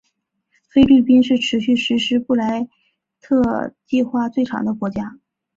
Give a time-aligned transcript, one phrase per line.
[0.67, 2.67] 菲律宾是持续实施福布莱
[3.19, 5.19] 特计划最长的国家。